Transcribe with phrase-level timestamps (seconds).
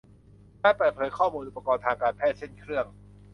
[0.63, 2.85] การเปิดเผยข้อมูลอุปกรณ์ทางการแพทย์เช่นเครื่อง